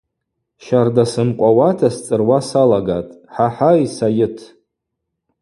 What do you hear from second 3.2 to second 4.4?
Хӏахӏай, Сайыт.